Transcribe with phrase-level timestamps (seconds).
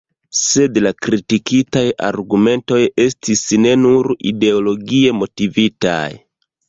[0.37, 6.05] Sed la kritikaj argumentoj estis ne nur ideologie motivitaj.